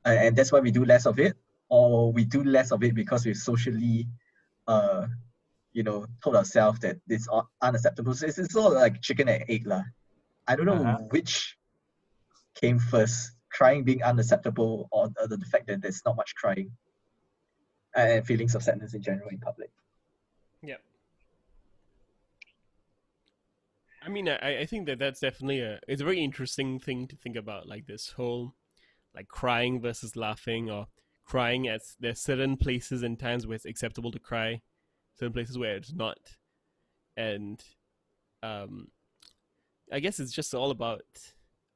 [0.04, 1.36] and that's why we do less of it,
[1.68, 4.06] or we do less of it because we've socially,
[4.68, 5.06] uh,
[5.72, 7.28] you know, told ourselves that it's
[7.60, 8.14] unacceptable.
[8.14, 9.82] So it's, it's all like chicken and egg, lah.
[10.46, 10.98] I don't know uh-huh.
[11.10, 11.56] which
[12.54, 16.70] came first, crying being unacceptable, or the, the fact that there's not much crying
[17.94, 19.70] and feelings of sadness in general in public.
[20.62, 20.76] Yeah.
[24.04, 27.16] I mean, I, I think that that's definitely a it's a very interesting thing to
[27.16, 28.54] think about, like this whole
[29.14, 30.86] like crying versus laughing, or
[31.24, 34.62] crying at there's certain places and times where it's acceptable to cry,
[35.18, 36.18] certain places where it's not,
[37.16, 37.62] and
[38.42, 38.88] um,
[39.92, 41.04] I guess it's just all about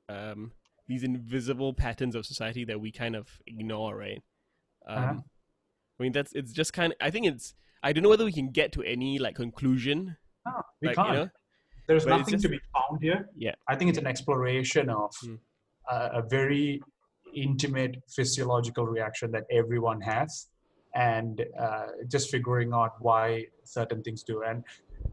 [0.08, 0.52] um
[0.88, 4.22] these invisible patterns of society that we kind of ignore, right?
[4.86, 5.14] Um, uh-huh.
[5.98, 6.98] I mean, that's it's just kind of.
[7.00, 7.54] I think it's.
[7.82, 10.16] I don't know whether we can get to any like conclusion.
[10.46, 11.08] No, we like, can't.
[11.08, 11.28] You know?
[11.86, 13.28] There's but nothing just, to be found here.
[13.36, 15.38] Yeah, I think it's an exploration of mm.
[15.90, 16.80] uh, a very
[17.34, 20.48] intimate physiological reaction that everyone has,
[20.94, 24.42] and uh, just figuring out why certain things do.
[24.42, 24.64] And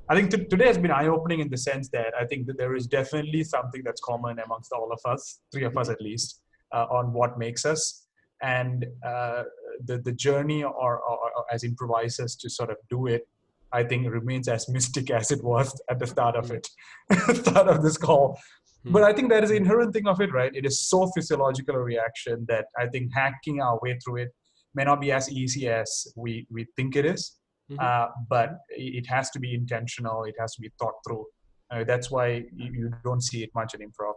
[0.09, 2.75] I think t- today has been eye-opening in the sense that I think that there
[2.75, 6.41] is definitely something that's common amongst all of us, three of us at least,
[6.73, 8.05] uh, on what makes us.
[8.41, 9.43] And uh,
[9.85, 13.27] the, the journey or, or, or, as improvisers to sort of do it
[13.71, 16.67] i think remains as mystic as it was at the start of it
[17.35, 18.39] start of this call
[18.83, 18.91] hmm.
[18.91, 21.75] but i think that is the inherent thing of it right it is so physiological
[21.75, 24.29] a reaction that i think hacking our way through it
[24.75, 27.39] may not be as easy as we we think it is,
[27.73, 27.79] mm-hmm.
[27.79, 31.25] uh, but it has to be intentional it has to be thought through
[31.71, 34.13] uh, that's why you, you don't see it much in improv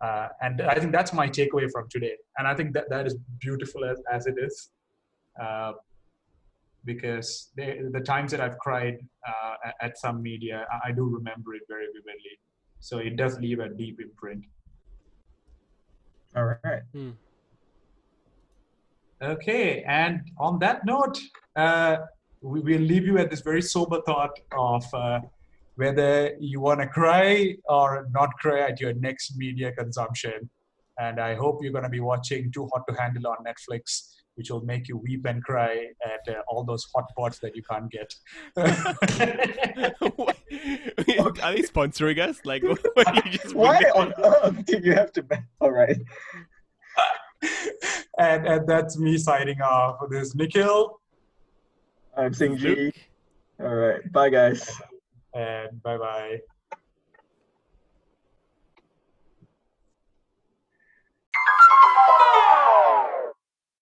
[0.00, 2.14] uh, and I think that's my takeaway from today.
[2.36, 4.70] And I think that that is beautiful as, as it is.
[5.40, 5.72] Uh,
[6.84, 11.62] because they, the times that I've cried uh, at some media, I do remember it
[11.68, 12.38] very vividly.
[12.80, 14.44] So it does leave a deep imprint.
[16.36, 16.82] All right.
[16.92, 17.10] Hmm.
[19.22, 21.18] Okay, and on that note,
[21.56, 21.98] uh,
[22.44, 25.20] we will leave you at this very sober thought of uh,
[25.76, 30.50] whether you want to cry or not cry at your next media consumption.
[31.00, 34.50] And I hope you're going to be watching Too Hot to Handle on Netflix, which
[34.50, 37.90] will make you weep and cry at uh, all those hot pots that you can't
[37.90, 38.14] get.
[41.42, 42.40] Are they sponsoring us?
[42.44, 42.62] Like,
[42.94, 45.24] what, you just Why bring on earth do you have to?
[45.60, 45.96] All right.
[48.18, 49.96] and, and that's me signing off.
[50.10, 51.00] This is Nikhil,
[52.16, 52.74] I'm Ji.
[52.74, 52.94] Luke?
[53.60, 54.12] All right.
[54.12, 54.70] Bye, guys.
[55.34, 56.38] and bye bye.